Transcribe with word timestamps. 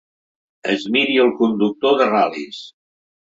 Es 0.75 0.85
miri 0.95 1.17
el 1.25 1.29
conductor 1.41 1.95
de 2.01 2.09
ral·lis. 2.15 2.65